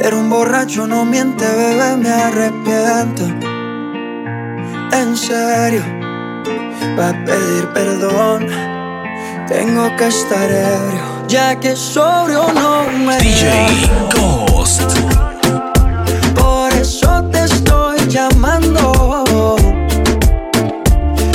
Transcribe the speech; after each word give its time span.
Pero 0.00 0.20
un 0.20 0.30
borracho 0.30 0.86
no 0.86 1.04
miente, 1.04 1.44
bebé, 1.44 1.96
me 1.96 2.08
arrepiento. 2.08 3.24
En 4.92 5.16
serio, 5.16 5.82
va 6.96 7.08
a 7.08 7.24
pedir 7.24 7.66
perdón. 7.74 8.46
Tengo 9.48 9.96
que 9.96 10.06
estar 10.06 10.48
ebrio, 10.48 11.26
ya 11.26 11.58
que 11.58 11.74
sobrio 11.74 12.52
no 12.52 12.84
me 13.06 13.18
DJ 13.18 13.50
Ghost. 14.14 14.82
Por 16.36 16.72
eso 16.74 17.24
te 17.32 17.44
estoy 17.44 17.98
llamando. 18.08 19.56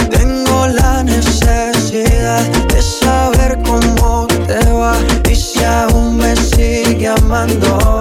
Tengo 0.10 0.68
la 0.68 1.04
necesidad 1.04 2.48
de 2.70 2.82
saber 2.82 3.60
cómo 3.66 4.26
te 4.48 4.72
va 4.72 4.96
y 5.30 5.36
si 5.36 5.62
aún 5.66 6.16
me 6.16 6.34
sigue 6.38 7.10
amando 7.10 7.93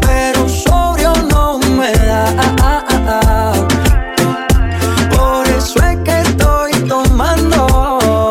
pero 0.00 0.48
sobrio 0.48 1.12
no 1.30 1.58
me 1.58 1.92
da. 1.92 3.52
Por 5.16 5.46
eso 5.46 5.78
es 5.78 5.98
que 5.98 6.20
estoy 6.22 6.72
tomando. 6.88 8.30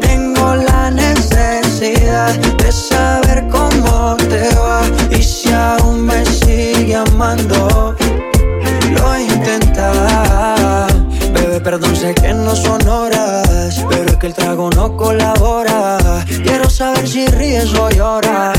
Tengo 0.00 0.54
la 0.54 0.90
necesidad 0.92 2.34
de 2.34 2.70
saber 2.70 3.48
cómo 3.48 4.16
te 4.28 4.54
va 4.54 4.82
y 5.10 5.22
si 5.22 5.50
aún 5.50 6.06
me 6.06 6.24
sigue 6.24 6.94
amando. 6.94 7.96
Lo 8.92 9.18
intentaba, 9.18 10.86
bebé, 11.32 11.60
perdón, 11.60 11.96
sé 11.96 12.14
que 12.14 12.32
no 12.32 12.54
son 12.54 12.86
horas, 12.86 13.84
pero 13.88 14.10
es 14.10 14.16
que 14.18 14.26
el 14.28 14.34
trago 14.34 14.70
no 14.70 14.96
colabora. 14.96 15.98
Quiero 16.44 16.70
saber 16.70 17.08
si 17.08 17.26
ríes 17.26 17.74
o 17.74 17.90
lloras 17.90 18.58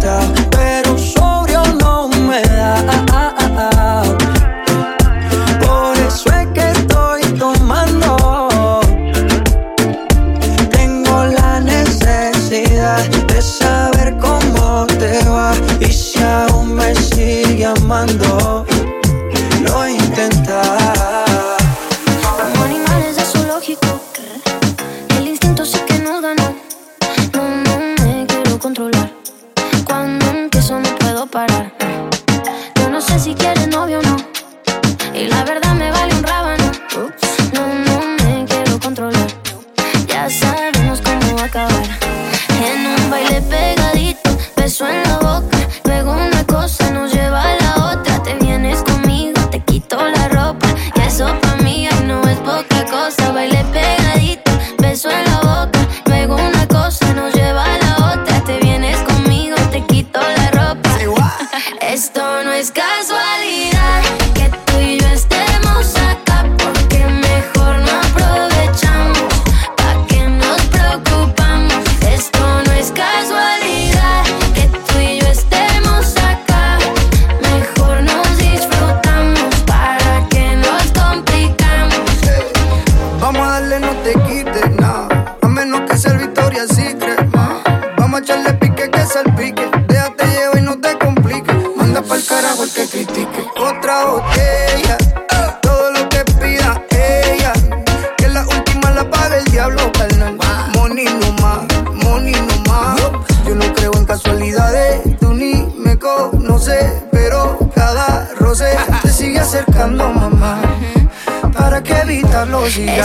Intenta, 0.00 0.39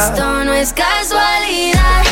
Esto 0.05 0.43
no 0.43 0.53
es 0.53 0.71
casualidad 0.71 2.04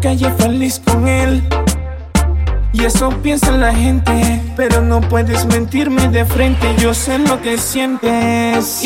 calle 0.00 0.30
feliz 0.38 0.80
con 0.84 1.06
él. 1.06 1.42
Y 2.72 2.84
eso 2.84 3.10
piensa 3.22 3.52
la 3.52 3.74
gente, 3.74 4.42
pero 4.56 4.80
no 4.80 5.00
puedes 5.00 5.44
mentirme 5.46 6.08
de 6.08 6.24
frente, 6.24 6.74
yo 6.78 6.94
sé 6.94 7.18
lo 7.18 7.40
que 7.42 7.58
sientes. 7.58 8.82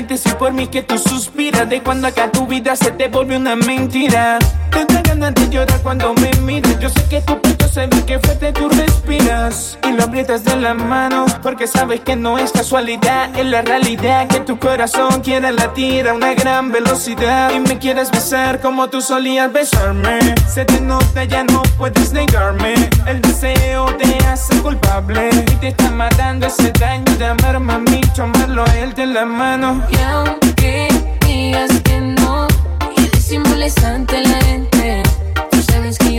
gente 0.00 0.16
si 0.16 0.30
por 0.30 0.52
mí 0.52 0.66
que 0.66 0.82
tú 0.82 0.98
suspiras. 0.98 1.68
De 1.68 1.82
cuando 1.82 2.08
acá 2.08 2.30
tu 2.32 2.46
vida 2.46 2.74
se 2.74 2.90
te 2.90 3.08
vuelve 3.08 3.36
una 3.36 3.54
mentira. 3.54 4.38
Te 4.70 4.84
da 4.86 5.02
ganas 5.02 5.34
de 5.34 5.48
llorar 5.50 5.80
cuando 5.82 6.14
me 6.14 6.30
miras 6.42 6.78
Yo 6.78 6.88
sé 6.88 7.04
que 7.08 7.20
tu 7.20 7.38
pecho 7.40 7.59
saber 7.70 8.04
que 8.04 8.18
fuerte 8.18 8.52
tú 8.52 8.68
respiras 8.68 9.78
y 9.88 9.92
lo 9.92 10.04
aprietas 10.04 10.44
de 10.44 10.56
la 10.56 10.74
mano 10.74 11.26
porque 11.42 11.66
sabes 11.66 12.00
que 12.00 12.16
no 12.16 12.38
es 12.38 12.50
casualidad, 12.50 13.36
es 13.36 13.46
la 13.46 13.62
realidad 13.62 14.26
que 14.26 14.40
tu 14.40 14.58
corazón 14.58 15.20
quiera 15.20 15.52
latir 15.52 16.08
a 16.08 16.14
una 16.14 16.34
gran 16.34 16.72
velocidad 16.72 17.52
y 17.52 17.60
me 17.60 17.78
quieres 17.78 18.10
besar 18.10 18.60
como 18.60 18.88
tú 18.88 19.00
solías 19.00 19.52
besarme. 19.52 20.18
Se 20.48 20.64
te 20.64 20.80
nota 20.80 21.24
ya 21.24 21.44
no 21.44 21.62
puedes 21.78 22.12
negarme, 22.12 22.74
el 23.06 23.20
deseo 23.22 23.86
te 23.96 24.18
hace 24.26 24.60
culpable 24.60 25.30
y 25.30 25.56
te 25.56 25.68
está 25.68 25.90
matando 25.90 26.46
ese 26.46 26.72
daño 26.72 27.14
de 27.16 27.26
amarme 27.26 27.72
a 27.72 27.78
mí, 27.78 28.00
tomarlo 28.16 28.64
a 28.64 28.78
él 28.78 28.94
de 28.94 29.06
la 29.06 29.24
mano. 29.24 29.82
Y 29.90 29.96
aunque 30.02 30.88
digas 31.24 31.70
que 31.84 32.00
no 32.00 32.48
y 32.96 33.02
disimules 33.08 33.76
ante 33.84 34.22
la 34.22 34.40
gente 34.42 34.59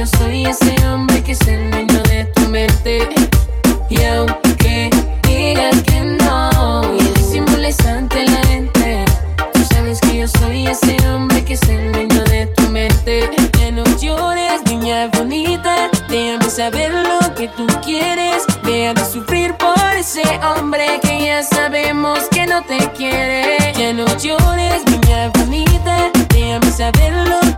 yo 0.01 0.07
soy 0.18 0.45
ese 0.48 0.75
hombre 0.88 1.21
que 1.21 1.33
es 1.33 1.48
el 1.48 1.69
dueño 1.69 2.01
de 2.09 2.25
tu 2.33 2.50
mente. 2.50 3.07
Y 3.88 4.03
aunque 4.03 4.89
digas 5.27 5.80
que 5.83 6.01
no, 6.01 6.81
y 6.98 7.03
disimules 7.19 7.80
ante 7.86 8.25
la 8.25 8.44
gente, 8.48 9.06
tú 9.53 9.62
sabes 9.71 10.01
que 10.01 10.18
yo 10.18 10.27
soy 10.27 10.65
ese 10.65 10.98
hombre 11.07 11.45
que 11.45 11.53
es 11.53 11.62
el 11.69 11.92
dueño 11.92 12.24
de 12.24 12.48
tu 12.48 12.63
mente. 12.69 13.30
Ya 13.59 13.69
no 13.69 13.83
llores, 13.98 14.63
niña 14.65 15.07
bonita, 15.15 15.92
déjame 16.09 16.50
saber 16.50 16.92
lo 16.92 17.36
que 17.36 17.48
tú 17.50 17.68
quieres. 17.86 18.42
Déjame 18.63 19.06
sufrir 19.06 19.53
por 19.57 19.77
ese 19.95 20.24
hombre 20.44 21.00
que 21.03 21.25
ya 21.27 21.44
sabemos 21.44 22.21
que 22.31 22.48
no 22.48 22.63
te 22.63 22.80
quiere. 22.98 23.71
Ya 23.77 23.94
no 23.94 24.07
llores, 24.18 24.83
niña 24.86 25.30
bonita, 25.36 26.09
déjame 26.30 26.71
saber 26.71 27.13
lo 27.27 27.39
que 27.42 27.50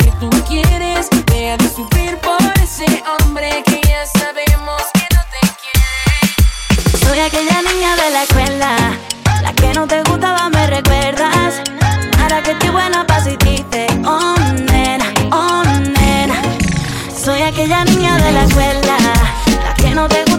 no 19.94 20.08
te 20.08 20.33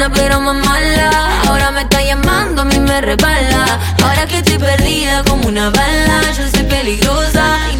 buena, 0.00 0.14
pero 0.14 0.40
más 0.40 0.54
mala. 0.54 1.10
Ahora 1.46 1.70
me 1.70 1.82
está 1.82 2.02
llamando, 2.02 2.62
a 2.62 2.64
mí 2.64 2.78
me 2.78 3.00
resbala. 3.00 3.78
Ahora 4.02 4.26
que 4.26 4.38
estoy 4.38 4.58
perdida 4.58 5.22
como 5.24 5.48
una 5.48 5.70
bala, 5.70 6.22
yo 6.36 6.48
soy 6.48 6.64
peligrosa. 6.64 7.79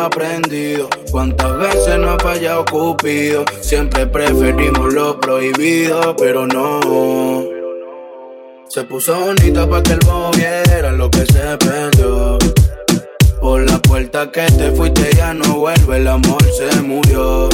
Aprendido. 0.00 0.88
Cuántas 1.10 1.58
veces 1.58 1.98
no 1.98 2.10
ha 2.10 2.18
fallado 2.18 2.64
Cupido. 2.64 3.44
Siempre 3.60 4.06
preferimos 4.06 4.92
lo 4.92 5.20
prohibido, 5.20 6.14
pero 6.16 6.46
no. 6.46 6.80
Se 8.68 8.84
puso 8.84 9.14
bonita 9.18 9.68
para 9.68 9.82
que 9.82 9.92
el 9.92 10.00
viera 10.34 10.92
lo 10.92 11.10
que 11.10 11.26
se 11.26 11.58
perdió. 11.58 12.38
Por 13.40 13.68
la 13.70 13.78
puerta 13.80 14.30
que 14.30 14.46
te 14.46 14.72
fuiste 14.72 15.10
ya 15.16 15.34
no 15.34 15.58
vuelve, 15.58 15.96
el 15.96 16.08
amor 16.08 16.42
se 16.56 16.80
murió. 16.80 17.48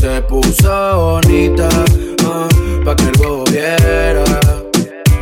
Se 0.00 0.20
puso 0.22 0.96
bonita 0.96 1.68
ah, 2.24 2.48
para 2.84 2.96
que 2.96 3.04
el 3.04 3.52
viera. 3.52 4.24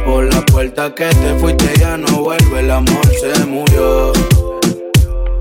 Por 0.04 0.34
la 0.34 0.44
puerta 0.46 0.94
que 0.94 1.06
te 1.06 1.38
fuiste 1.38 1.72
ya 1.78 1.96
no 1.96 2.24
vuelve, 2.24 2.60
el 2.60 2.70
amor 2.70 3.06
se 3.20 3.44
murió. 3.46 4.12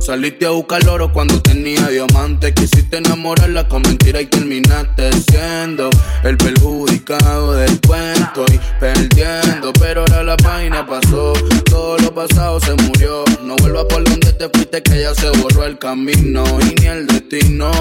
Saliste 0.06 0.46
a 0.46 0.50
buscar 0.50 0.86
oro 0.90 1.14
cuando 1.14 1.42
tenía 1.42 1.88
diamante. 1.88 2.54
Quisiste 2.54 2.98
enamorarla 2.98 3.70
con 3.70 3.84
mentira 3.84 4.20
y 4.20 4.26
terminaste 4.26 5.10
siendo 5.14 5.90
el 6.26 6.36
perjudicado 6.36 7.54
del 7.54 7.80
cuento 7.80 8.44
y 8.52 8.60
perdiendo. 8.82 9.72
Pero 9.80 10.02
ahora 10.02 10.24
la 10.24 10.36
página 10.36 10.86
pasó, 10.86 11.32
todo 11.70 11.98
lo 12.00 12.14
pasado 12.14 12.60
se 12.60 12.74
murió. 12.74 13.24
No 13.44 13.56
vuelvas 13.56 13.86
por 13.86 14.04
donde 14.04 14.34
te 14.34 14.50
fuiste, 14.50 14.84
que 14.84 15.04
ya 15.04 15.16
se 15.16 15.30
borró 15.42 15.64
el 15.64 15.80
camino 15.80 16.44
y 16.60 16.82
ni 16.82 16.88
el 16.88 17.08
destino 17.08 17.72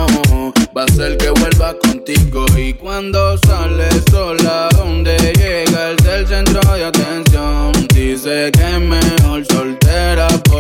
va 0.77 0.85
a 0.85 0.93
ser 0.93 1.17
que 1.17 1.31
vuelva 1.31 1.75
contigo. 1.77 2.47
Y 2.57 2.73
cuando 2.75 3.37
sales 3.39 4.01
sola, 4.13 4.69
donde 4.77 5.17
llega 5.19 5.91
el 5.91 5.97
del 5.97 6.29
centro 6.29 6.61
de 6.73 6.85
atención, 6.85 7.73
dice 7.93 8.53
que 8.53 8.63
es 8.63 8.81
mejor 8.81 9.45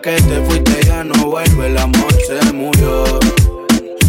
Que 0.00 0.16
te 0.16 0.42
fuiste 0.46 0.86
ya 0.86 1.04
no 1.04 1.26
vuelve, 1.26 1.66
el 1.66 1.76
amor 1.76 2.12
se 2.26 2.52
murió. 2.52 3.04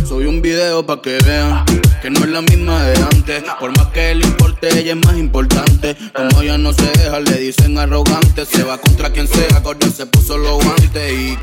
Soy 0.07 0.25
un 0.25 0.41
video 0.41 0.85
pa' 0.85 1.01
que 1.01 1.17
vean 1.25 1.65
que 2.01 2.09
no 2.09 2.21
es 2.21 2.29
la 2.29 2.41
misma 2.41 2.81
de 2.85 2.95
antes. 3.03 3.43
Por 3.59 3.77
más 3.77 3.87
que 3.87 4.15
le 4.15 4.25
importe, 4.25 4.69
ella 4.79 4.93
es 4.93 5.05
más 5.05 5.17
importante. 5.17 5.97
Como 6.15 6.41
ella 6.41 6.57
no 6.57 6.71
se 6.71 6.85
deja, 6.85 7.19
le 7.19 7.37
dicen 7.37 7.77
arrogante. 7.77 8.45
Se 8.45 8.63
va 8.63 8.77
contra 8.77 9.11
quien 9.11 9.27
sea, 9.27 9.61
corta 9.61 9.89
se 9.89 10.05
puso 10.05 10.37
los 10.37 10.63
guantes 10.63 11.11
y. 11.11 11.37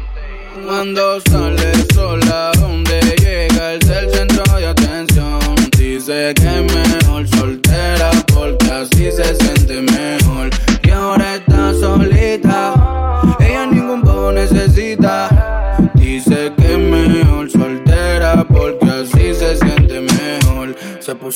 Cuando 0.67 1.21
sale 1.21 1.73
sola, 1.93 2.51
donde 2.59 2.99
llega 3.19 3.75
el 3.75 3.91
el 3.91 4.11
centro 4.11 4.57
de 4.57 4.67
atención. 4.67 5.55
Dice 5.77 6.33
que 6.35 6.65
es 6.65 6.75
mejor 6.75 7.29
soltera 7.29 8.11
porque 8.33 8.71
así 8.71 9.13
se 9.13 9.35
siente 9.37 9.83
mejor. 9.83 10.51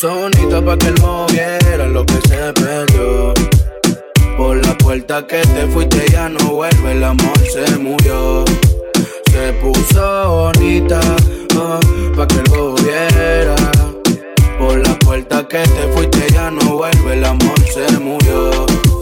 Bonita 0.03 0.61
para 0.61 0.77
que 0.77 0.89
él 0.89 0.95
moviera 1.01 1.87
lo 1.87 2.05
que 2.05 2.15
se 2.29 2.53
perdió. 2.53 3.33
Por 4.37 4.67
la 4.67 4.77
puerta 4.77 5.25
que 5.25 5.41
te 5.41 5.69
fuiste 5.69 6.05
ya 6.11 6.29
no 6.29 6.51
vuelve, 6.51 6.93
el 6.93 7.05
amor 7.05 7.39
se 7.39 7.79
murió. 7.79 8.45
Se 9.31 9.53
puso 9.55 10.53
bonita 10.53 11.01
oh, 11.57 11.79
pa' 12.17 12.27
que 12.27 12.35
él 12.35 12.75
viera. 12.83 13.55
Por 14.59 14.85
la 14.85 14.99
puerta 14.99 15.47
que 15.47 15.59
te 15.59 15.89
fuiste 15.95 16.27
ya 16.33 16.51
no 16.51 16.77
vuelve, 16.77 17.13
el 17.13 17.25
amor 17.25 17.61
se 17.73 17.99
murió. 17.99 18.94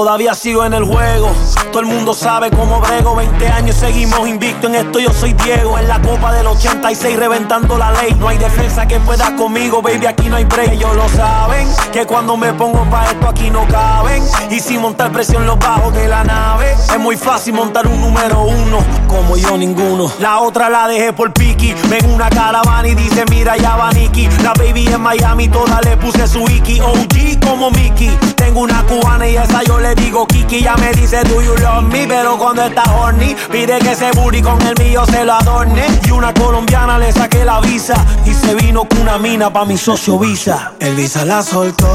Todavía 0.00 0.32
sigo 0.32 0.64
en 0.64 0.72
el 0.72 0.82
juego. 0.82 1.30
Todo 1.70 1.80
el 1.80 1.86
mundo 1.86 2.14
sabe 2.14 2.50
cómo 2.50 2.80
brego. 2.80 3.14
20 3.16 3.48
años 3.48 3.76
seguimos 3.76 4.26
invicto 4.26 4.66
en 4.66 4.76
esto. 4.76 4.98
Yo 4.98 5.12
soy 5.12 5.34
Diego. 5.34 5.78
En 5.78 5.88
la 5.88 6.00
copa 6.00 6.32
del 6.32 6.46
86 6.46 7.18
reventando 7.18 7.76
la 7.76 7.92
ley. 7.92 8.16
No 8.18 8.28
hay 8.28 8.38
defensa 8.38 8.88
que 8.88 8.98
pueda 8.98 9.36
conmigo, 9.36 9.82
baby. 9.82 10.06
Aquí 10.06 10.30
no 10.30 10.36
hay 10.36 10.46
break. 10.46 10.72
Ellos 10.72 10.96
lo 10.96 11.06
saben. 11.10 11.68
Que 11.92 12.06
cuando 12.06 12.38
me 12.38 12.50
pongo 12.54 12.82
pa' 12.88 13.10
esto 13.10 13.28
aquí 13.28 13.50
no 13.50 13.68
caben. 13.68 14.24
Y 14.48 14.58
sin 14.60 14.80
montar 14.80 15.12
presión 15.12 15.44
los 15.44 15.58
bajos 15.58 15.92
de 15.92 16.08
la 16.08 16.24
nave. 16.24 16.72
Es 16.72 16.98
muy 16.98 17.18
fácil 17.18 17.52
montar 17.52 17.86
un 17.86 18.00
número 18.00 18.40
uno. 18.40 18.78
Como 19.06 19.36
yo 19.36 19.58
ninguno. 19.58 20.10
La 20.18 20.40
otra 20.40 20.70
la 20.70 20.88
dejé 20.88 21.12
por 21.12 21.30
Piki. 21.34 21.74
Ven 21.90 22.10
una 22.10 22.30
caravana 22.30 22.88
y 22.88 22.94
dice 22.94 23.26
mira 23.28 23.54
ya 23.58 23.76
va 23.76 23.92
Nicky. 23.92 24.30
La 24.42 24.54
baby 24.54 24.86
en 24.86 25.02
Miami 25.02 25.48
toda 25.50 25.78
le 25.82 25.98
puse 25.98 26.26
su 26.26 26.40
Iki. 26.48 26.80
OG 26.80 27.46
como 27.46 27.70
Mickey. 27.70 28.16
Tengo 28.34 28.60
una 28.60 28.82
cubana 28.84 29.28
y 29.28 29.36
esa 29.36 29.62
yo 29.62 29.78
le 29.78 29.89
digo 29.94 30.26
Kiki, 30.26 30.62
ya 30.62 30.76
me 30.76 30.92
dice 30.92 31.22
do 31.24 31.42
you 31.42 31.54
love 31.56 31.84
me, 31.84 32.06
pero 32.06 32.36
cuando 32.38 32.62
está 32.62 32.82
horny, 32.94 33.34
pide 33.50 33.78
que 33.78 33.92
ese 33.92 34.10
booty 34.12 34.42
con 34.42 34.60
el 34.62 34.74
mío 34.78 35.04
se 35.06 35.24
lo 35.24 35.34
adorne. 35.34 35.86
Y 36.06 36.10
una 36.10 36.32
colombiana 36.34 36.98
le 36.98 37.12
saqué 37.12 37.44
la 37.44 37.60
visa 37.60 37.94
y 38.24 38.32
se 38.32 38.54
vino 38.54 38.84
con 38.84 39.00
una 39.00 39.18
mina 39.18 39.52
pa' 39.52 39.64
mi 39.64 39.76
socio 39.76 40.18
Visa. 40.18 40.72
El 40.80 40.94
Visa 40.94 41.24
la 41.24 41.42
soltó 41.42 41.86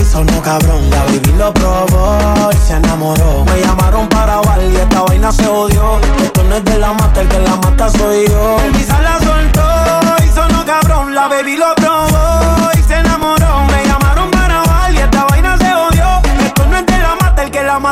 y 0.00 0.04
sonó 0.04 0.40
cabrón, 0.42 0.88
la 0.90 1.04
baby 1.04 1.32
lo 1.36 1.52
probó 1.52 2.50
y 2.52 2.56
se 2.66 2.74
enamoró. 2.74 3.44
Me 3.44 3.60
llamaron 3.60 4.08
para 4.08 4.36
bailar 4.36 4.72
y 4.72 4.76
esta 4.76 5.02
vaina 5.02 5.32
se 5.32 5.46
odió. 5.46 6.00
Esto 6.22 6.42
no 6.44 6.56
es 6.56 6.64
de 6.64 6.78
la 6.78 6.92
mata, 6.92 7.20
el 7.20 7.28
que 7.28 7.38
la 7.40 7.56
mata 7.56 7.90
soy 7.90 8.28
yo. 8.28 8.56
El 8.64 8.72
Visa 8.72 9.00
la 9.02 9.18
soltó 9.18 10.24
y 10.24 10.28
sonó 10.28 10.64
cabrón, 10.64 11.14
la 11.14 11.28
baby 11.28 11.56
lo 11.56 11.74
probó 11.74 11.83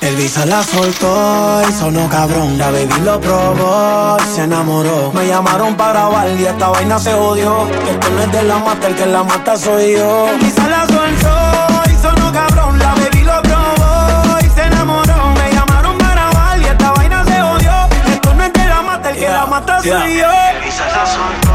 El 0.00 0.16
Visa 0.16 0.46
la 0.46 0.62
soltó 0.62 1.62
y 1.68 1.72
sonó 1.72 2.08
cabrón. 2.08 2.56
La 2.56 2.70
baby 2.70 3.00
lo 3.04 3.20
probó 3.20 4.16
y 4.18 4.34
se 4.34 4.44
enamoró. 4.44 5.12
Me 5.12 5.26
llamaron 5.26 5.76
para 5.76 5.92
grabar 5.92 6.30
y 6.30 6.46
esta 6.46 6.68
vaina 6.70 6.98
se 6.98 7.12
odió. 7.12 7.68
Esto 7.68 8.10
no 8.10 8.22
es 8.22 8.32
de 8.32 8.42
la 8.44 8.58
mata, 8.58 8.86
el 8.86 8.96
que 8.96 9.06
la 9.06 9.22
mata 9.22 9.56
soy 9.56 9.92
yo. 9.96 10.28
El 10.28 10.38
Visa 10.38 10.68
la 10.68 10.86
soltó 10.86 11.90
y 11.92 12.02
sonó 12.02 12.32
cabrón. 12.32 12.78
La 12.78 12.94
baby 12.94 13.22
lo 13.24 13.42
probó 13.42 14.38
y 14.42 14.48
se 14.48 14.62
enamoró. 14.62 15.34
Me 15.34 15.52
llamaron 15.52 15.98
para 15.98 16.14
grabar 16.14 16.58
y 16.58 16.64
esta 16.64 16.92
vaina 16.92 17.24
se 17.24 17.42
odió. 17.42 17.72
Esto 18.10 18.34
no 18.34 18.44
es 18.44 18.52
de 18.54 18.66
la 18.66 18.82
mata, 18.82 19.10
el 19.10 19.16
que 19.18 19.28
la 19.28 19.46
mata 19.46 19.82
soy 19.82 20.16
yo. 20.16 20.32
El 20.32 20.64
Visa 20.64 20.86
la 20.86 21.06
soltó 21.06 21.52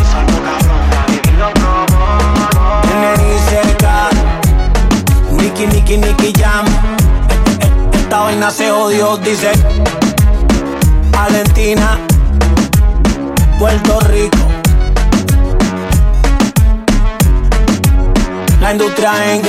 y 0.00 0.04
sonó 0.12 0.36
cabrón. 0.46 0.90
La 0.90 1.02
baby 1.08 1.32
lo 1.38 1.50
probó. 1.54 2.82
N.I.C.K. 2.84 4.10
Nicky, 5.32 5.66
Nicky 5.66 5.96
Nicky 5.96 5.96
Nicky 5.96 6.40
Jam. 6.40 6.89
Vaina 8.30 8.48
se 8.48 8.70
jodió, 8.70 9.16
dice 9.16 9.50
Valentina, 11.10 11.98
Puerto 13.58 13.98
Rico. 14.02 14.38
La 18.60 18.70
industria 18.70 19.34
en 19.34 19.42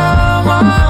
someone 0.00 0.89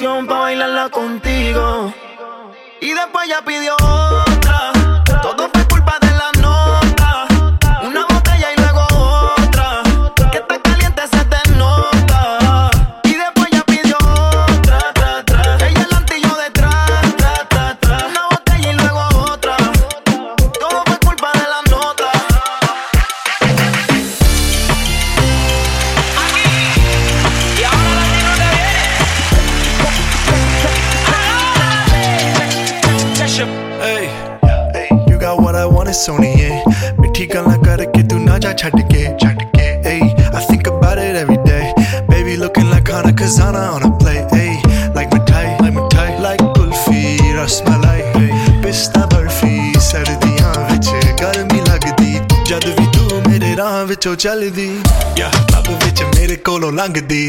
canción 0.00 0.26
pa' 0.26 0.38
bailarla 0.38 0.88
contigo. 0.88 1.92
Y 2.80 2.94
después 2.94 3.28
ya 3.28 3.42
pidió 3.44 3.76
Soni 36.06 36.34
मिठी 37.00 37.26
गल 37.34 37.52
करके 37.64 38.02
तू 38.08 38.18
ना 38.24 38.38
जा 38.44 38.52
छड़ 38.62 38.70
के 38.80 39.04
छड़ 39.22 39.36
I 39.90 39.98
think 40.50 40.68
about 40.68 40.98
it 40.98 41.16
every 41.22 41.36
day 41.48 41.60
baby 42.10 42.36
looking 42.42 42.68
like 42.70 42.86
khana 42.90 43.10
khazana 43.20 43.60
on 43.70 43.82
a 43.82 43.90
plate 44.02 44.34
a 44.34 44.46
like 44.96 45.14
mithai 45.14 45.46
like 45.62 45.74
mithai 45.78 46.18
like 46.22 46.42
kulfi 46.58 47.02
rasmalai 47.38 48.28
pista 48.64 49.04
barfi 49.14 49.54
सर्दियाँ 49.90 50.54
विच 50.70 50.88
गर्मी 51.22 51.60
लगदी 51.70 52.12
जद 52.50 52.66
भी 52.78 52.86
तू 52.96 53.20
मेरे 53.28 53.54
राह 53.62 53.80
विचो 53.92 54.14
चलदी 54.26 54.68
या 55.20 55.28
अब 55.58 55.68
विच 55.84 56.02
मेरे 56.16 56.36
कोलो 56.50 56.70
लंगदी 56.80 57.24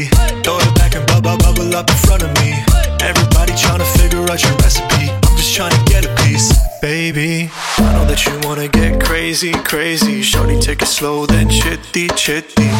डोर 0.48 0.64
बैक 0.78 0.96
एंड 0.96 1.10
बबा 1.10 1.34
bubble 1.44 1.72
up 1.82 1.90
in 1.90 1.96
front 2.06 2.22
of 2.22 2.40
me 2.40 2.50
everybody 2.50 3.52
trying 3.62 3.78
to 3.78 3.84
figure 3.98 4.30
out 4.30 4.44
your 4.44 4.60
recipe 4.64 5.02
I 5.02 5.08
am 5.08 5.36
just 5.36 5.56
trying 5.56 5.84
to 5.84 5.92
get 5.92 6.06
a 6.06 6.14
piece 6.22 6.50
baby 6.82 7.48
I 7.78 7.92
know 7.92 8.04
that 8.06 8.26
you 8.26 8.34
wanna 8.42 8.66
get 8.66 9.00
crazy 9.00 9.52
crazy 9.52 10.20
shorty 10.20 10.58
take 10.58 10.82
it 10.82 10.86
slow 10.86 11.26
then 11.26 11.48
chitty 11.48 12.08
chitty 12.16 12.70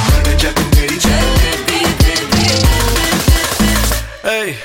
Hey, 4.25 4.57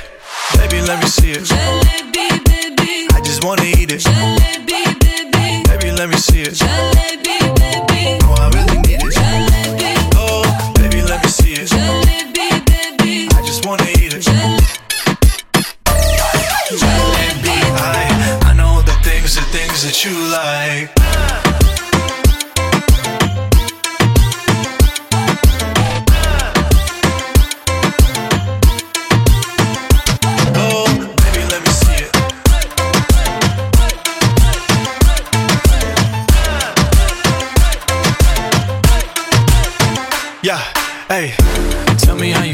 baby, 0.56 0.82
let 0.82 1.02
me 1.02 1.08
see 1.08 1.32
it. 1.32 1.52
I 1.52 3.22
just 3.24 3.44
wanna 3.44 3.64
eat 3.64 3.92
it. 3.92 4.04
Baby, 5.68 5.92
let 5.92 6.10
me 6.10 6.18
see 6.18 6.42
it. 6.42 7.37
You 20.08 20.14
like. 20.32 20.90
Oh, 30.56 30.86
baby, 31.18 31.44
let 31.52 31.62
me 31.62 31.72
see 31.72 32.04
it. 32.06 32.12
Yeah, 40.42 40.62
hey, 41.10 41.34
tell 41.98 42.16
me 42.16 42.32
how 42.32 42.44
you 42.44 42.54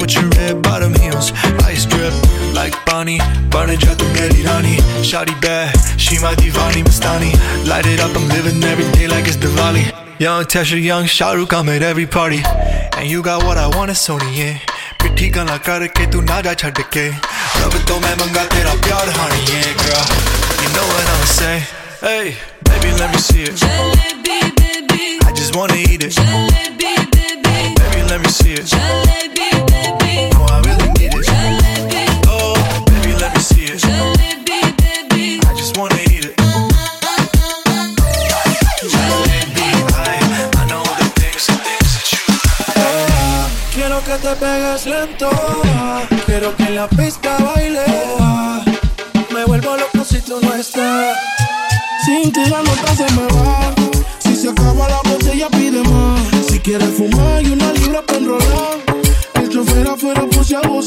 with 0.00 0.14
your 0.14 0.28
red 0.36 0.62
bottom 0.62 0.94
heels. 0.94 1.32
Ice 1.64 1.86
drip 1.86 2.14
like 2.54 2.74
Bonnie. 2.86 3.20
Burning 3.50 3.80
ja 3.80 3.94
tu 3.94 4.06
meri 4.16 4.42
rani. 4.48 4.76
Shawty 5.02 5.34
bad, 5.40 5.76
she 5.98 6.18
my 6.18 6.34
divani 6.34 6.82
mastani. 6.82 7.32
Light 7.68 7.86
it 7.86 8.00
up, 8.00 8.16
I'm 8.16 8.28
living 8.28 8.62
every 8.64 8.90
day 8.92 9.06
like 9.06 9.26
it's 9.26 9.36
Diwali. 9.36 9.84
Young 10.18 10.44
Tesha, 10.44 10.82
young 10.82 11.04
Shahrukh, 11.04 11.52
I'm 11.52 11.68
at 11.68 11.82
every 11.82 12.06
party. 12.06 12.42
And 12.98 13.08
you 13.08 13.22
got 13.22 13.44
what 13.44 13.56
I 13.56 13.68
want, 13.76 13.90
it's 13.90 14.06
Sony, 14.06 14.36
yeah. 14.36 14.58
ਪਿੱਠੀ 15.02 15.28
ਗੱਲਾਂ 15.34 15.58
ਕਰਕੇ 15.66 16.06
ਤੂੰ 16.12 16.24
ਨਾ 16.24 16.40
ਜਾ 16.42 16.52
ਛੱਡ 16.62 16.80
ਕੇ 16.92 17.06
ਰੱਬ 17.60 17.76
ਤੋਂ 17.88 18.00
ਮੈਂ 18.00 18.14
ਮੰਗਾ 18.16 18.44
ਤੇਰਾ 18.54 18.72
honey, 18.72 19.18
ਹਾਣੀਏ 19.18 19.62
girl 19.82 20.04
you 20.62 20.68
know 20.74 20.86
what 20.92 21.12
I'm 21.12 21.24
say, 21.34 21.56
hey 22.02 22.34
baby 22.68 22.90
let 23.00 23.14
me 23.14 23.20
see 23.28 23.44
it 23.50 23.62
jalebi 23.62 24.36
baby 24.60 25.06
i 25.28 25.32
just 25.40 25.56
wanna 25.60 25.78
eat 25.86 26.04
it 26.08 26.18
jalebi 26.18 26.69
let 28.10 28.20
me 28.22 28.28
see 28.28 28.54
it 28.54 28.66
oh 28.74 28.76
I 30.50 30.60
really 30.66 30.88
need 30.98 31.14
it 31.14 31.30
oh 32.26 32.54
baby 32.86 33.12
let 33.20 33.32
me 33.32 33.40
see 33.40 33.66
it 33.66 33.84
I 35.46 35.54
just 35.56 35.76
wanna 35.78 35.94
eat 36.10 36.24
it 36.24 36.34
I, 36.36 36.44
I 40.58 40.66
know 40.66 40.82
the 40.82 41.06
things, 41.20 41.46
the 41.46 41.54
things 41.62 41.90
that 41.94 42.10
you 42.10 42.18
Quiero 43.74 44.02
que 44.02 44.16
te 44.18 44.34
pegues 44.34 44.86
lento, 44.86 45.30
quiero 46.26 46.56
que 46.56 46.64
en 46.64 46.74
la 46.74 46.88
pista 46.88 47.38
baile. 47.38 47.84
Me 49.32 49.44
vuelvo 49.44 49.76
loco 49.76 50.04
si 50.04 50.20
tú 50.20 50.40
no 50.42 50.52
estás. 50.54 51.16
Sin 52.04 52.32
ti 52.32 52.44
la 52.46 52.60
nota 52.62 52.96
se 52.96 53.04
me 53.14 53.26
va. 53.28 53.72
Si 54.18 54.34
se 54.34 54.48
acaba 54.50 54.88
la 54.88 55.00
botella, 55.08 55.48
pide 55.50 55.82
más. 55.84 56.19
Si 56.60 56.64
quieres 56.72 56.90
fumar 56.90 57.42
y 57.42 57.52
una 57.52 57.72
libra 57.72 58.02
para 58.02 58.18
enrolar. 58.18 58.80
El 59.36 59.48
chofer 59.48 59.86
afuera 59.86 60.26
por 60.26 60.44
si 60.44 60.54
algo 60.54 60.82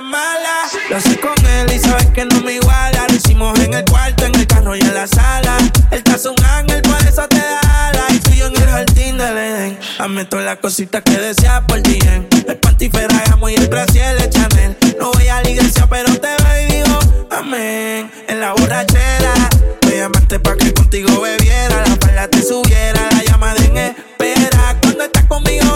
Lo 0.00 0.96
haces 0.96 1.18
con 1.18 1.34
él 1.44 1.72
y 1.74 1.78
sabes 1.80 2.06
que 2.14 2.24
no 2.24 2.40
me 2.42 2.54
iguala. 2.54 3.06
Lo 3.08 3.14
hicimos 3.16 3.58
en 3.58 3.74
el 3.74 3.84
cuarto, 3.84 4.26
en 4.26 4.34
el 4.36 4.46
carro 4.46 4.76
y 4.76 4.80
en 4.80 4.94
la 4.94 5.08
sala. 5.08 5.56
Él 5.90 6.04
te 6.04 6.12
hace 6.12 6.28
un 6.28 6.44
ángel, 6.44 6.82
por 6.82 7.02
eso 7.02 7.26
te 7.26 7.38
da 7.38 7.88
ala. 7.88 8.04
Y 8.10 8.18
tú 8.20 8.30
yo 8.30 8.46
en 8.46 8.56
el 8.56 8.68
jardín 8.68 9.18
del 9.18 9.36
Edén. 9.36 9.78
Hazme 9.98 10.24
todas 10.24 10.44
las 10.44 10.58
cositas 10.58 11.02
que 11.02 11.18
deseas 11.18 11.62
por 11.66 11.80
ti. 11.82 11.98
El 12.46 12.56
panty 12.58 12.88
Ferragamo 12.90 13.48
y 13.48 13.56
el 13.56 13.66
brasier 13.66 14.16
de 14.16 14.30
Chanel. 14.30 14.76
No 15.00 15.10
voy 15.10 15.26
a 15.26 15.42
la 15.42 15.50
iglesia, 15.50 15.88
pero 15.90 16.14
te 16.14 16.28
veo 16.28 16.62
y 16.62 16.72
digo 16.72 16.98
amén. 17.32 18.08
En 18.28 18.40
la 18.40 18.52
borrachera, 18.52 19.34
voy 19.82 19.94
a 19.94 19.96
llamarte 19.96 20.38
pa' 20.38 20.56
que 20.56 20.72
contigo 20.74 21.20
bebiera. 21.20 21.84
La 21.84 21.96
falda 21.96 22.28
te 22.28 22.40
subiera, 22.40 23.08
la 23.10 23.24
llamada 23.24 23.64
en 23.64 23.76
espera. 23.76 24.76
Cuando 24.80 25.02
estás 25.02 25.24
conmigo, 25.24 25.74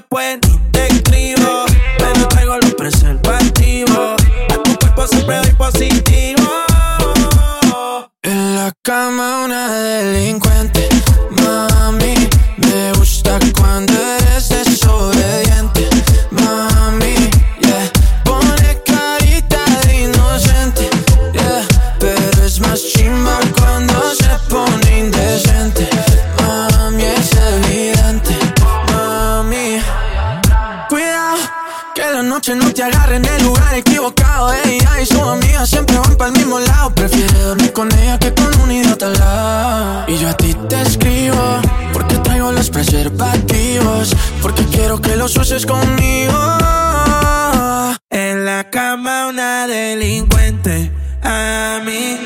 después 0.00 0.38
ni 0.48 0.58
te 0.70 0.86
escribo, 0.86 1.64
pero 1.98 2.28
traigo 2.28 2.56
los 2.56 2.74
preservativos. 2.74 4.16
A 4.48 4.62
tu 4.62 4.78
cuerpo 4.78 5.06
siempre 5.06 5.36
doy 5.36 5.52
positivo. 5.52 6.48
En 8.22 8.56
la 8.56 8.72
cama 8.82 9.44
una 9.44 9.72
delincuente, 9.74 10.49
te 32.80 32.84
agarre 32.84 33.16
en 33.16 33.26
el 33.26 33.42
lugar 33.42 33.74
equivocado. 33.74 34.54
Ella 34.64 35.02
y 35.02 35.04
su 35.04 35.22
amiga 35.22 35.66
siempre 35.66 35.98
van 35.98 36.16
para 36.16 36.30
el 36.30 36.38
mismo 36.38 36.58
lado. 36.60 36.94
Prefiere 36.94 37.38
dormir 37.40 37.74
con 37.74 37.92
ella 37.92 38.18
que 38.18 38.32
con 38.32 38.58
un 38.60 38.72
idiota 38.72 39.06
al 39.06 39.18
lado. 39.18 40.04
Y 40.08 40.16
yo 40.16 40.30
a 40.30 40.32
ti 40.32 40.54
te 40.66 40.80
escribo, 40.80 41.60
porque 41.92 42.16
traigo 42.18 42.52
los 42.52 42.70
preservativos. 42.70 44.16
Porque 44.40 44.64
quiero 44.64 44.98
que 44.98 45.14
los 45.16 45.36
uses 45.36 45.66
conmigo. 45.66 46.32
En 48.08 48.46
la 48.46 48.70
cama 48.70 49.26
una 49.26 49.66
delincuente. 49.66 50.90
A 51.22 51.80
mí 51.84 52.18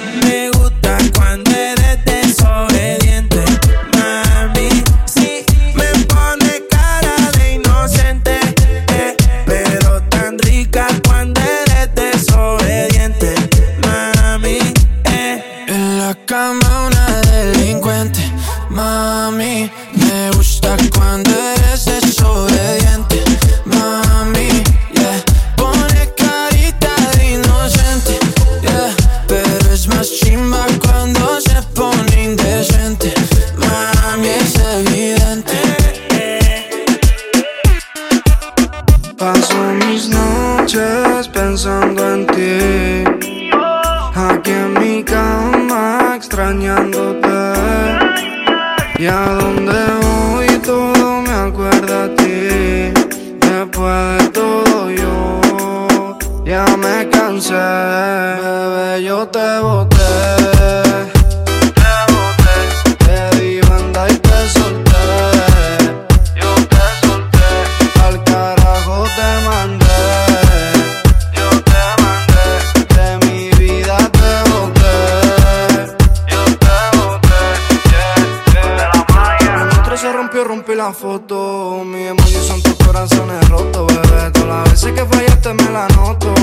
se 80.05 80.13
rompió, 80.13 80.45
rompí 80.45 80.75
la 80.75 80.93
foto. 80.93 81.83
Mi 81.83 82.09
emojis 82.09 82.45
son 82.47 82.61
tus 82.63 82.75
corazones 82.75 83.49
rotos, 83.49 83.87
bebé. 83.87 84.31
Todas 84.33 84.49
las 84.49 84.71
veces 84.71 84.93
que 84.93 85.05
fallaste 85.07 85.55
me 85.55 85.71
la 85.71 85.89
noto. 85.97 86.35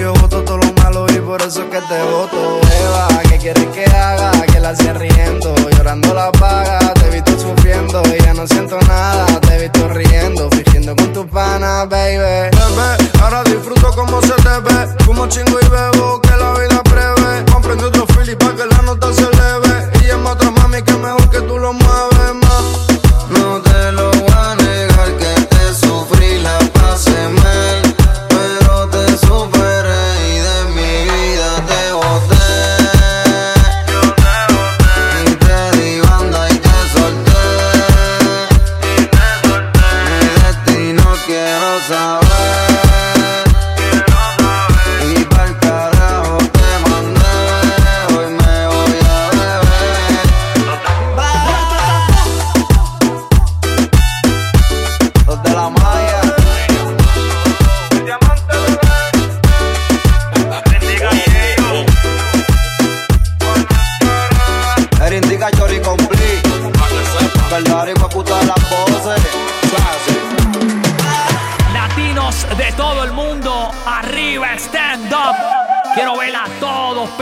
Yo 0.00 0.12
voto 0.14 0.42
todo 0.42 0.58
lo 0.58 0.72
malo 0.82 1.06
y 1.14 1.20
por 1.20 1.40
eso 1.40 1.62
es 1.62 1.68
que 1.70 1.80
te 1.82 2.02
voto. 2.10 2.60
Eva, 2.82 3.08
¿qué 3.28 3.38
quieres 3.38 3.66
que 3.66 3.84
haga? 3.84 4.32
Que 4.52 4.58
la 4.58 4.70
hacía 4.70 4.92
riendo. 4.94 5.54
Llorando 5.76 6.14
la 6.14 6.32
paga, 6.32 6.78
te 6.94 7.06
he 7.06 7.10
visto 7.10 7.38
sufriendo. 7.38 8.02
Y 8.06 8.24
ya 8.24 8.34
no 8.34 8.44
siento 8.48 8.76
nada, 8.88 9.40
te 9.40 9.54
he 9.54 9.62
visto 9.62 9.86
riendo. 9.88 10.50
Fingiendo 10.50 10.96
con 10.96 11.12
tus 11.12 11.26
panas, 11.26 11.88
baby. 11.88 12.16
Bebé, 12.18 13.10
ahora 13.22 13.44
disfruto 13.44 13.88
como 13.94 14.20
se 14.22 14.34
te 14.34 14.58
ve. 14.66 15.04
Fumo 15.04 15.28
chingo 15.28 15.60
y 15.62 15.68
bebo, 15.68 16.20
que 16.22 16.36
la 16.36 16.52
vida 16.54 16.82
breve. 16.90 17.44
Comprende 17.52 17.84
otro 17.84 18.04
fili 18.08 18.34
pa' 18.34 18.52
que 18.56 18.66
la 18.66 18.82
nota 18.82 19.12
se 19.12 19.22
eleve. 19.22 19.90
Y 20.00 20.08
llama 20.08 20.32
otra 20.32 20.50
mami 20.50 20.82
que 20.82 20.94
mejor 20.94 21.30
que 21.30 21.40
tú 21.42 21.56
lo 21.56 21.72
mueves 21.72 21.95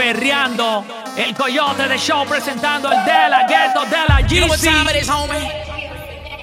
perreando. 0.05 0.85
El 1.17 1.33
coyote 1.33 1.87
de 1.87 1.97
show 1.97 2.25
presentando 2.27 2.91
el 2.91 3.05
de 3.05 3.29
la 3.29 3.47
ghetto 3.47 3.81
de 3.85 4.01
la 4.07 4.21
GC. 4.21 4.69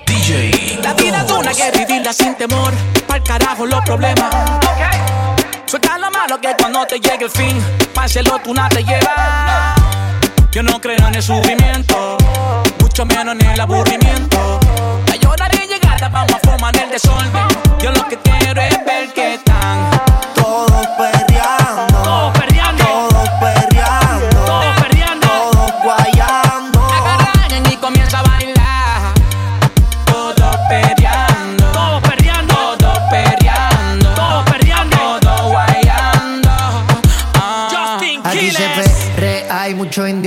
DJ. 0.06 0.80
La 0.82 0.92
vida 0.94 1.22
es 1.24 1.30
una 1.30 1.54
que 1.54 1.70
vivirla 1.70 2.12
sin 2.12 2.34
temor. 2.34 2.72
Pa'l 3.06 3.22
carajo 3.22 3.64
los 3.66 3.80
problemas. 3.84 4.34
Suelta 5.66 5.96
lo 5.98 6.10
malo 6.10 6.40
que 6.40 6.54
cuando 6.58 6.84
te 6.86 6.98
llegue 6.98 7.24
el 7.24 7.30
fin, 7.30 7.56
pa'l 7.94 8.08
cielo 8.08 8.40
tú 8.42 8.52
nada 8.52 8.68
te 8.68 8.82
llevas. 8.82 9.80
Yo 10.50 10.62
no 10.64 10.80
creo 10.80 11.06
en 11.06 11.14
el 11.14 11.22
sufrimiento, 11.22 12.18
mucho 12.80 13.06
menos 13.06 13.36
en 13.38 13.46
el 13.46 13.60
aburrimiento. 13.60 14.58
La 15.06 15.16
llorar 15.16 15.54
y 15.54 15.68
llegada 15.68 16.08
vamos 16.08 16.34
a 16.34 16.38
formar 16.40 16.76
el 16.76 16.90
desorden. 16.90 17.48
Yo 17.80 17.92
lo 17.92 18.08
que 18.08 18.16
quiero 18.16 18.60
es 18.60 18.84
ver 18.84 19.12
que 19.14 19.34
están 19.34 20.11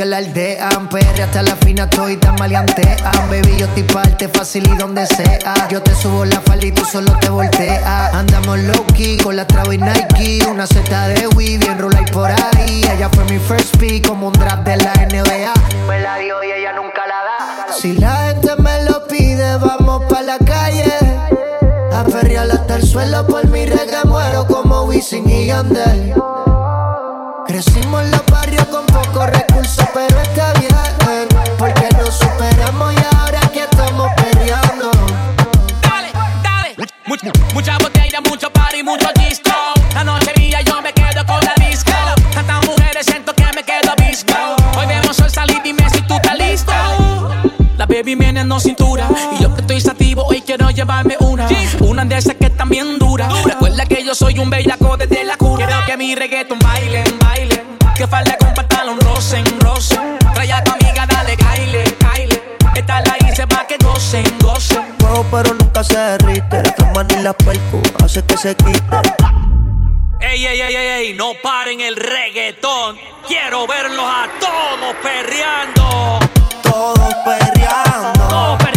en 0.06 0.12
la 0.12 0.18
aldea. 0.18 0.70
Perre 0.89 1.24
hasta 1.24 1.41
la 1.41 1.56
fina, 1.56 1.84
estoy 1.84 2.18
tan 2.18 2.36
maleantea. 2.36 3.12
Baby, 3.30 3.58
yo 3.58 3.68
te 3.70 3.84
parte 3.84 4.30
fácil 4.30 4.68
y 4.72 4.78
donde 4.78 5.06
sea. 5.08 5.68
Yo 5.70 5.82
te 5.82 5.94
subo 5.96 6.26
la 6.26 6.39
falda 6.41 6.65
y 6.65 6.72
tú 6.72 6.86
solo 6.86 7.12
te 7.20 7.30
volteas. 7.30 8.13
Andamos 8.13 8.60
low 8.60 8.86
key 8.96 9.18
con 9.18 9.36
la 9.36 9.46
Travis 9.46 9.80
Nike. 9.80 10.46
Una 10.48 10.68
seta 10.68 11.08
de 11.10 11.28
Wii, 11.28 11.58
bien 11.58 11.80
roll 11.80 11.96
por 12.13 12.30
ahí. 12.32 12.84
Ella 12.94 13.10
fue 13.10 13.24
mi 13.26 13.39
first 13.39 13.78
pick, 13.78 14.08
como 14.08 14.28
un 14.28 14.34
draft 14.34 14.63
de 14.63 14.78
la 14.78 14.94
NBA. 14.94 15.54
Me 15.88 16.00
la 16.00 16.18
dio 16.18 16.44
y 16.44 16.52
ella 16.52 16.74
nunca 16.74 17.02
la 17.08 17.68
da. 17.68 17.74
Si 17.74 17.94
la 17.94 18.28
gente 18.28 18.56
me 18.58 18.84
lo 18.84 19.08
pide, 19.08 19.58
vamos 19.58 20.04
pa' 20.08 20.22
la 20.22 20.38
calle. 20.38 20.94
A 21.94 22.04
perrear 22.04 22.52
hasta 22.52 22.76
el 22.76 22.86
suelo 22.86 23.26
por 23.26 23.48
mi 23.48 23.65
reggae 23.65 24.04
muero 24.06 24.46
como 24.48 24.84
Wisin 24.84 25.28
y 25.30 25.48
Yandel. 25.48 26.13
Crecimos 27.48 28.02
en 28.04 28.12
los 28.12 28.26
barrios 28.26 28.66
con 28.66 28.86
pocos 28.88 29.30
recursos, 29.30 29.86
pero 29.94 30.20
está 30.22 30.54
bien. 30.54 30.72
Porque 31.58 31.88
nos 31.98 32.16
superamos 32.16 32.94
y 32.94 33.16
ahora 33.16 33.40
aquí 33.44 33.60
estamos 33.60 34.10
peleando. 34.18 34.92
Dale, 35.82 36.12
dale. 36.44 36.76
Much- 37.08 37.24
much- 37.24 37.54
mucha 37.54 37.78
botella, 37.78 38.20
mucho 38.22 38.50
party, 38.52 38.84
mucho 38.84 39.08
disco. 39.16 39.52
La 39.94 40.04
nochería 40.04 40.62
yo 40.62 40.82
me 40.82 40.92
quedo 40.94 41.26
con 41.26 41.40
la 41.46 41.54
disco. 41.70 41.92
Tantas 42.34 42.66
mujeres 42.68 43.06
siento 43.06 43.34
que 43.34 43.46
me 43.56 43.64
quedo 43.64 43.94
visco. 44.08 44.34
Hoy 44.78 44.88
vemos 44.88 45.18
el 45.20 45.30
salir, 45.30 45.62
dime 45.64 45.88
si 45.92 46.02
tú 46.02 46.16
estás 46.16 46.38
listo. 46.38 46.72
La 47.78 47.86
baby 47.86 48.16
viene 48.16 48.40
en 48.42 48.60
cintura 48.60 49.08
y 49.38 49.44
yo 49.44 49.54
que 49.54 49.62
estoy 49.62 49.82
sativo 49.82 50.24
hoy 50.26 50.42
quiero 50.42 50.70
llevarme 50.72 51.16
una. 51.20 51.48
Una 51.82 52.06
de 52.06 52.18
esas 52.18 52.36
que 52.36 52.46
están 52.48 52.70
bien 52.70 52.98
dura. 52.98 53.30
Recuerda 53.44 53.86
que 53.86 54.04
yo 54.04 54.16
soy 54.16 54.40
un 54.40 54.50
bellaco 54.50 54.98
desde 54.98 55.24
la 55.24 55.38
cura. 55.38 55.66
Quiero 55.68 55.86
que 55.86 55.98
mi 55.98 56.16
reggaeton 56.16 56.58
bailen, 56.60 57.04
pero 65.36 65.54
nunca 65.54 65.84
se 65.84 65.98
derrite. 65.98 66.63
Cama 66.78 67.04
ni 67.04 67.21
la 67.21 67.34
perco 67.34 67.82
hace 68.04 68.24
que 68.24 68.38
se 68.38 68.56
quite. 68.56 68.80
Ey, 70.21 70.45
ey, 70.45 70.62
ey, 70.62 70.76
ey, 70.76 70.88
ey, 70.88 71.13
no 71.13 71.34
paren 71.43 71.82
el 71.82 71.98
reggaetón. 71.98 72.98
Quiero 73.28 73.67
verlos 73.67 74.06
a 74.06 74.30
todos 74.39 74.95
perreando. 75.04 76.19
Todos 76.63 77.13
perreando. 77.26 78.28
Todos 78.30 78.58
perreando. 78.63 78.75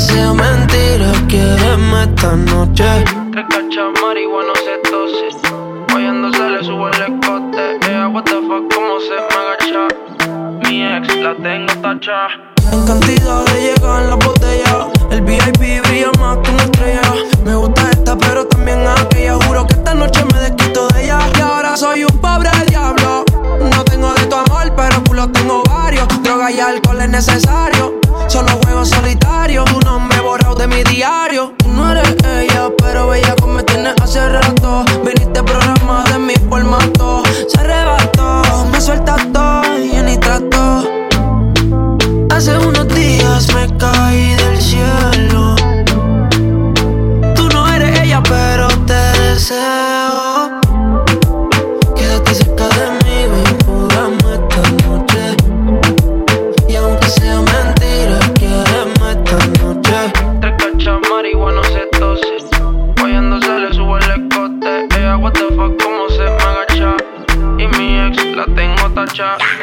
Sea 0.00 0.32
mentira, 0.32 1.12
quiéreme 1.28 2.04
esta 2.04 2.34
noche. 2.36 3.04
Tres 3.32 3.46
cachas 3.48 3.88
marihuana 4.02 4.52
se 4.64 4.90
tose 4.90 5.28
Guayando 5.92 6.32
se 6.32 6.50
le 6.50 6.64
sube 6.64 6.90
el 6.90 7.02
escote 7.02 7.78
Ella 7.88 8.08
what 8.08 8.24
the 8.24 8.40
fuck 8.42 8.74
como 8.74 8.98
se 8.98 9.14
me 9.28 9.36
agacha 9.40 9.86
Mi 10.64 10.82
ex 10.82 11.16
la 11.22 11.34
tengo 11.36 11.72
tacha 11.80 12.28
En 12.72 12.86
cantidad 12.86 13.44
de 13.44 13.60
llegar 13.62 14.02
en 14.02 14.10
la 14.10 14.16
botella. 14.16 14.88
El 15.10 15.20
VIP 15.22 15.82
brilla 15.86 16.10
más 16.18 16.38
que 16.38 16.50
una 16.50 16.62
estrella. 16.64 17.02
Me 17.44 17.54
gusta 17.54 17.90
esta, 17.90 18.16
pero 18.16 18.46
también 18.46 18.84
aquella. 18.86 19.34
Juro 19.46 19.66
que 19.66 19.74
esta 19.74 19.94
noche 19.94 20.24
me 20.32 20.40
desquito 20.40 20.88
de 20.88 21.04
ella. 21.04 21.18
Y 21.36 21.40
ahora 21.40 21.76
soy 21.76 22.04
un 22.04 22.18
pobre 22.20 22.50
diablo. 22.68 23.24
No 23.60 23.84
tengo 23.84 24.12
de 24.14 24.26
tu 24.26 24.36
amor, 24.36 24.72
pero 24.76 25.02
culo 25.04 25.28
tengo 25.30 25.62
varios. 25.64 26.08
Droga 26.22 26.50
y 26.50 26.60
alcohol 26.60 27.00
es 27.02 27.10
necesario. 27.10 28.00
Solo 28.28 28.48
juego 28.62 28.84
solitario. 28.84 29.64
Tu 29.64 29.80
nombre 29.80 30.20
borrado 30.20 30.54
de 30.54 30.66
mi 30.66 30.82
diario. 30.84 31.52
Tú 31.58 31.68
no 31.68 31.90
eres 31.90 32.16
ella, 32.24 32.70
pero 32.78 33.08
bella 33.08 33.34
como 33.36 33.54
me 33.54 33.62
tienes 33.62 33.94
hace 34.02 34.26
rato. 34.28 34.84
Viniste 35.04 35.42
programa 35.42 36.04
de 36.12 36.18
mi 36.18 36.34
formato. 36.48 37.22
Se 37.48 37.60
arrebató, 37.60 38.66
me 38.72 38.80
suelta 38.80 39.16
todo 39.32 39.78
y 39.78 40.02
ni 40.02 40.16
trato. 40.18 40.84
Hace 42.30 42.56
unos 42.58 42.88
días 42.88 43.52
me 43.54 43.76
caí 43.76 44.34
del 44.34 44.60
cielo. 44.60 45.54
Tú 47.34 47.48
no 47.50 47.68
eres 47.74 48.00
ella, 48.00 48.22
pero 48.22 48.59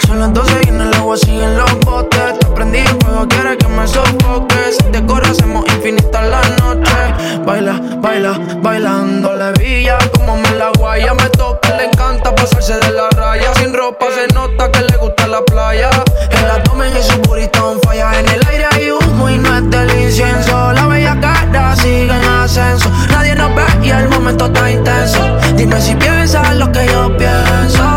Son 0.06 0.20
las 0.20 0.32
12 0.34 0.62
y 0.66 0.70
en 0.70 0.82
el 0.82 0.94
agua 0.94 1.18
siguen 1.18 1.58
los 1.58 1.80
botes. 1.80 2.38
Te 2.38 2.46
prendí 2.48 2.84
fuego, 3.02 3.28
quiere 3.28 3.58
que 3.58 3.68
me 3.68 3.88
sofoques. 3.88 4.78
Si 4.78 4.84
te 4.84 5.00
hacemos 5.00 5.66
infinita 5.74 6.22
la 6.22 6.42
noche. 6.62 7.44
Baila, 7.44 7.82
baila, 7.98 8.40
bailando 8.62 9.34
la 9.34 9.52
villa. 9.54 9.98
Como 10.14 10.38
me 10.38 10.52
la 10.52 10.70
guaya, 10.78 11.16
me 11.16 11.28
toca, 11.30 11.76
le 11.76 11.86
encanta 11.86 12.36
pasarse 12.36 12.78
de 12.78 12.92
la 12.92 13.10
raya. 13.10 13.52
Sin 13.56 13.74
ropa 13.74 14.06
se 14.14 14.32
nota 14.32 14.72
que 14.72 14.82
le 14.82 14.98
gusta 14.98 15.26
la 15.26 15.42
playa. 15.42 15.90
El 16.30 16.52
abdomen 16.52 16.94
y 16.96 17.02
su 17.02 17.18
burrito 17.22 17.72
on 17.72 17.82
falla. 17.82 18.12
En 18.20 18.30
el 18.30 18.48
aire 18.50 18.66
hay 18.72 18.92
humo 18.92 19.28
y 19.28 19.40
no 19.40 19.58
es 19.58 19.70
del 19.72 20.02
incienso. 20.02 20.72
La 20.74 20.86
bella 20.86 21.20
cara 21.20 21.76
sigue 21.78 22.04
en 22.04 22.26
ascenso. 22.26 22.92
Nadie 23.10 23.34
nos 23.34 23.56
ve 23.56 23.64
y 23.82 23.90
el 23.90 24.08
momento 24.08 24.46
está 24.46 24.70
intenso. 24.70 25.20
Dime 25.56 25.82
si 25.82 25.96
piensas 25.96 26.56
lo 26.58 26.72
que 26.72 26.86
yo 26.86 27.18
pienso. 27.18 27.97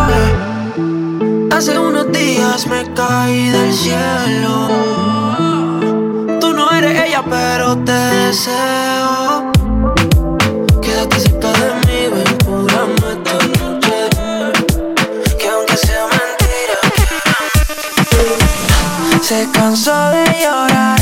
Me 2.69 2.85
caí 2.95 3.49
del 3.49 3.73
cielo. 3.73 4.69
Tú 6.41 6.53
no 6.53 6.71
eres 6.71 7.09
ella, 7.09 7.25
pero 7.29 7.77
te 7.79 7.93
deseo. 7.93 9.51
Quédate 10.83 11.21
cerca 11.21 11.53
de 11.53 11.75
mí, 11.87 12.09
ven, 12.13 12.39
júrame 12.45 12.95
esta 13.13 13.39
noche. 13.59 14.11
Que 15.39 15.49
aunque 15.49 15.77
sea 15.77 16.07
mentira, 16.07 16.77
se 19.23 19.49
cansó 19.53 20.11
de 20.11 20.25
llorar. 20.43 21.00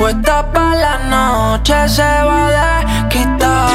Puesta 0.00 0.50
para 0.50 0.74
la 0.76 0.98
noche 1.10 1.74
se 1.86 2.00
va 2.00 2.78
a 2.78 3.08
quitar. 3.10 3.68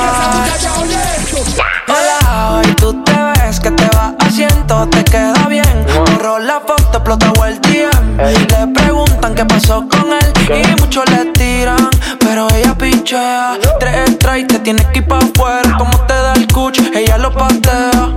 Hola, 1.88 2.52
hoy 2.54 2.66
tú 2.74 3.04
te 3.04 3.14
ves 3.14 3.60
que 3.60 3.70
te 3.70 3.88
va 3.96 4.16
haciendo, 4.18 4.88
te 4.90 5.04
queda 5.04 5.46
bien. 5.48 5.86
Borró 5.96 6.40
la 6.40 6.62
foto, 6.62 6.98
explota 6.98 7.32
el 7.48 7.62
DM. 7.62 8.18
Le 8.18 8.74
preguntan 8.74 9.36
qué 9.36 9.46
pasó 9.46 9.88
con 9.88 10.14
él 10.14 10.66
y 10.66 10.82
muchos 10.82 11.08
le 11.12 11.26
tiran, 11.26 11.92
pero 12.20 12.48
ella 12.56 12.74
pinchea. 12.76 13.60
Tres 13.80 14.18
y 14.40 14.46
te 14.46 14.58
tienes 14.58 14.88
que 14.88 15.00
ir 15.00 15.08
pa' 15.08 15.20
afuera. 15.20 15.78
Como 15.78 15.96
te 16.08 16.14
da 16.16 16.34
el 16.34 16.48
cuch, 16.48 16.80
ella 16.96 17.20
lo 17.20 17.32
patea. 17.32 18.16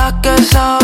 ¿A, 0.00 0.08
a 0.08 0.20
qué 0.20 0.42
sabe 0.42 0.79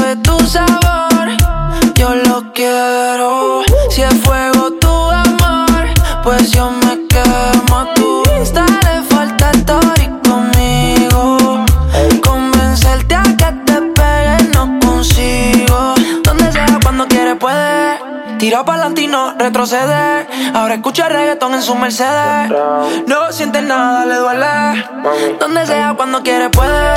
no 19.06 19.34
retroceder. 19.38 20.26
Ahora 20.54 20.74
escucha 20.74 21.08
reggaetón 21.08 21.54
en 21.54 21.62
su 21.62 21.74
Mercedes. 21.74 22.50
No 23.06 23.32
siente 23.32 23.62
nada, 23.62 24.06
le 24.06 24.14
duele. 24.16 24.84
Donde 25.38 25.66
sea, 25.66 25.94
cuando 25.96 26.22
quiere 26.22 26.50
puede. 26.50 26.94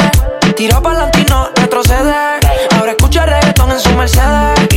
Tira 0.55 0.81
pa'lante 0.81 1.21
y 1.21 1.25
no 1.25 1.49
retroceder. 1.55 2.39
Ahora 2.77 2.91
escucha 2.91 3.25
reggaetón 3.25 3.71
en 3.71 3.79
su 3.79 3.89
Mercedes. 3.91 4.69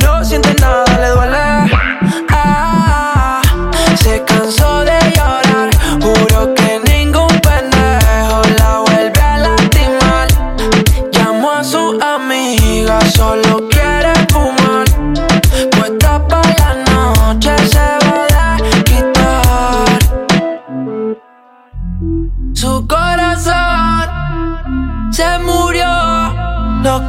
No 0.00 0.24
siente 0.24 0.54
nada, 0.60 0.84
le 1.00 1.08
duele. 1.08 1.91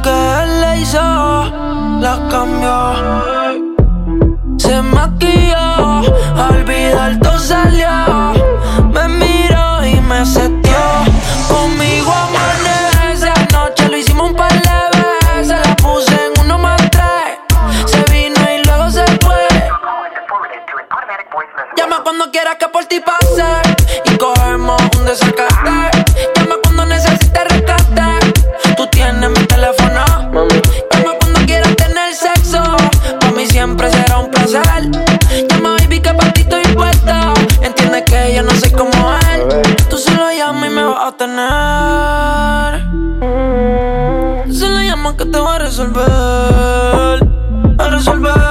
Que 0.04 0.10
él 0.10 0.60
le 0.60 0.80
hizo, 0.80 1.00
la 1.00 2.28
cambió. 2.30 2.78
Se 4.58 4.82
maquilló, 4.82 6.02
olvidar 6.50 7.18
todo 7.20 7.38
salió. 7.38 7.88
Me 8.92 9.08
miró 9.08 9.86
y 9.86 9.98
me 10.02 10.26
setió. 10.26 10.82
Conmigo 11.48 12.12
amanece. 12.12 13.30
Anoche 13.48 13.88
lo 13.88 13.96
hicimos 13.96 14.30
un 14.30 14.36
par 14.36 14.52
de 14.52 14.78
veces. 15.36 15.66
La 15.66 15.76
puse 15.76 16.14
en 16.14 16.38
uno 16.44 16.58
más 16.58 16.82
tres. 16.90 17.38
Se 17.86 18.02
vino 18.12 18.40
y 18.54 18.62
luego 18.62 18.90
se 18.90 19.06
fue. 19.24 19.48
Llama 21.78 22.02
cuando 22.02 22.30
quieras 22.30 22.56
que 22.56 22.68
por 22.68 22.84
ti 22.84 23.00
pase. 23.00 23.44
Y 24.04 24.18
cogemos 24.18 24.82
un 24.98 25.06
desacate. 25.06 25.93
Yo 38.34 38.42
no 38.42 38.50
soy 38.56 38.70
como 38.72 38.90
él. 39.32 39.44
Tú 39.88 39.96
solo 39.96 40.32
llamas 40.32 40.66
y 40.66 40.70
me 40.70 40.82
vas 40.82 41.06
a 41.06 41.16
tener. 41.16 42.82
Solo 44.52 44.82
llamas 44.82 45.14
que 45.14 45.26
te 45.26 45.38
voy 45.38 45.54
a 45.54 45.58
resolver. 45.58 47.20
A 47.78 47.88
resolver. 47.88 48.43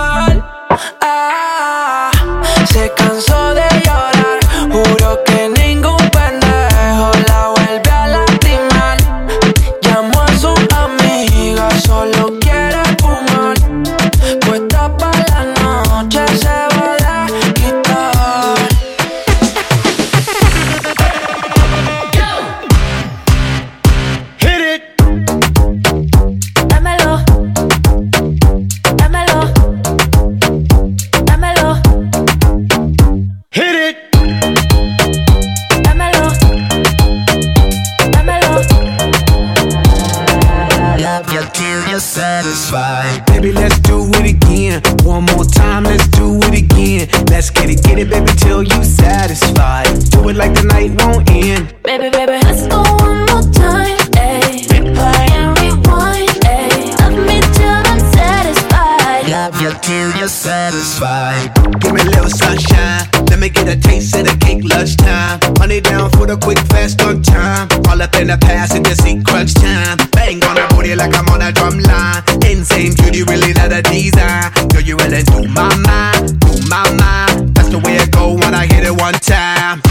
Beauty, 73.13 73.31
really 73.31 73.53
not 73.53 73.71
a 73.71 73.83
design. 73.83 74.51
Girl, 74.69 74.81
you 74.81 74.97
really 74.97 75.21
do 75.21 75.47
my 75.49 75.69
mind, 75.85 76.39
do 76.39 76.49
my 76.67 76.81
mind. 76.97 77.53
That's 77.53 77.69
the 77.69 77.77
way 77.77 77.97
it 77.97 78.09
go 78.09 78.33
when 78.33 78.55
I 78.55 78.65
hit 78.65 78.83
it 78.83 78.91
one 78.99 79.13
time. 79.13 79.83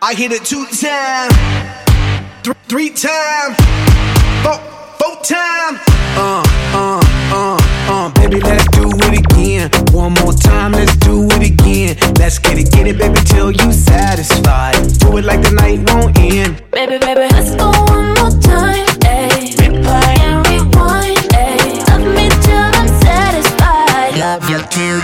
I 0.00 0.14
hit 0.14 0.30
it 0.30 0.44
two 0.44 0.64
times, 0.66 1.34
th- 2.44 2.56
three 2.68 2.90
times, 2.90 3.56
four, 4.44 4.58
four 5.02 5.16
times. 5.24 5.80
Uh, 6.14 6.44
uh, 6.70 7.02
uh, 7.34 7.58
uh, 7.90 8.10
baby, 8.14 8.38
let's 8.38 8.68
do 8.68 8.86
it 8.86 9.18
again. 9.18 9.68
One 9.92 10.12
more 10.22 10.32
time, 10.32 10.70
let's 10.70 10.94
do 10.98 11.26
it 11.32 11.50
again. 11.50 11.96
Let's 12.14 12.38
get 12.38 12.58
it, 12.58 12.70
get 12.70 12.86
it, 12.86 12.96
baby, 12.96 13.18
till 13.24 13.50
you 13.50 13.72
satisfied. 13.72 14.76
Do 15.00 15.16
it 15.16 15.24
like 15.24 15.42
the 15.42 15.50
night 15.50 15.90
won't 15.90 16.16
end. 16.16 16.62
Baby, 16.70 16.98
baby, 16.98 17.26
let's 17.34 17.56
go 17.56 17.70
one 17.70 18.14
more 18.14 18.40
time. 18.40 18.89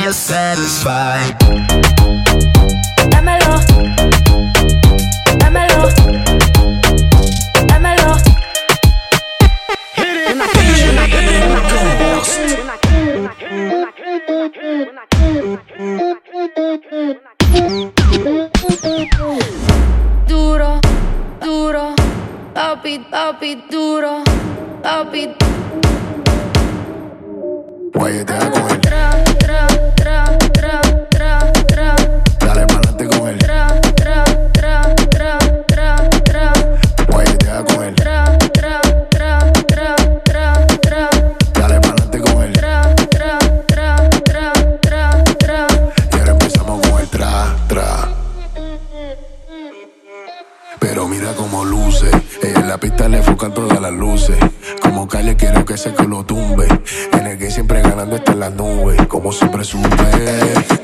You 0.07 0.13
till 0.13 0.13
you're 0.13 0.13
satisfied. 0.13 1.35
Dámelo. 3.11 3.61
Dámelo. 5.39 5.83
Dámelo. 7.67 8.17
Duro, 20.29 20.81
duro, 21.41 21.95
papi, 22.55 22.99
papi, 23.11 23.51
duro, 23.71 23.76
la 52.77 52.81
pista 52.81 53.09
le 53.09 53.17
enfocan 53.17 53.55
todas 53.55 53.81
las 53.81 53.93
luces. 53.93 54.37
Como 54.83 55.09
Calle 55.09 55.35
quiero 55.35 55.65
que 55.65 55.79
se 55.79 55.95
que 55.95 56.03
lo 56.03 56.27
tumbe. 56.27 56.69
En 57.13 57.27
el 57.27 57.39
que 57.39 57.51
siempre 57.51 57.81
ganando 57.81 58.17
está 58.17 58.33
en 58.33 58.41
las 58.41 58.53
nubes. 58.53 59.07
Como 59.07 59.33
siempre 59.33 59.65
sube. 59.65 59.89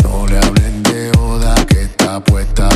No 0.03 0.27
le 0.27 0.39
hablen 0.39 0.83
de 0.85 1.11
Oda 1.19 1.55
que 1.67 1.83
está 1.83 2.25
puesta 2.25 2.72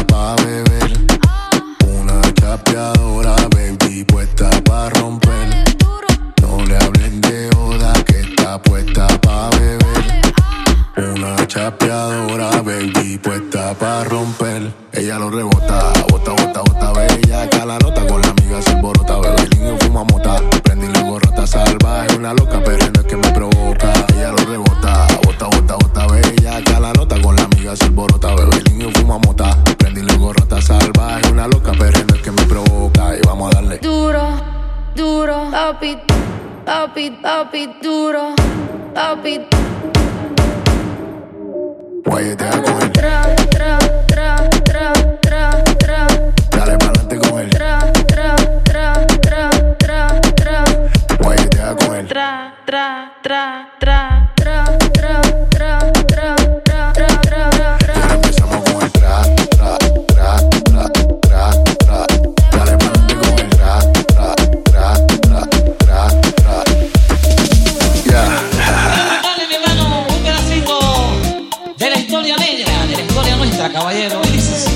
I'll 37.37 37.45
be 37.45 37.76
caballero. 73.68 74.76